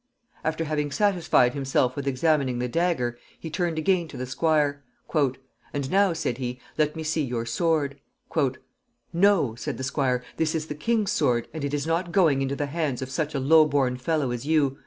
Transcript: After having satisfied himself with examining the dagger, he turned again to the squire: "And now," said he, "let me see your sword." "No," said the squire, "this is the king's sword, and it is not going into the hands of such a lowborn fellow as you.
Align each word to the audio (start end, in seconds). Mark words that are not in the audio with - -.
After 0.43 0.63
having 0.63 0.89
satisfied 0.89 1.53
himself 1.53 1.95
with 1.95 2.07
examining 2.07 2.57
the 2.57 2.67
dagger, 2.67 3.19
he 3.39 3.51
turned 3.51 3.77
again 3.77 4.07
to 4.07 4.17
the 4.17 4.25
squire: 4.25 4.83
"And 5.13 5.91
now," 5.91 6.11
said 6.13 6.39
he, 6.39 6.59
"let 6.75 6.95
me 6.95 7.03
see 7.03 7.21
your 7.21 7.45
sword." 7.45 7.99
"No," 9.13 9.53
said 9.53 9.77
the 9.77 9.83
squire, 9.83 10.23
"this 10.37 10.55
is 10.55 10.65
the 10.65 10.73
king's 10.73 11.11
sword, 11.11 11.47
and 11.53 11.63
it 11.63 11.75
is 11.75 11.85
not 11.85 12.11
going 12.11 12.41
into 12.41 12.55
the 12.55 12.65
hands 12.65 13.03
of 13.03 13.11
such 13.11 13.35
a 13.35 13.39
lowborn 13.39 13.95
fellow 13.97 14.31
as 14.31 14.43
you. 14.43 14.75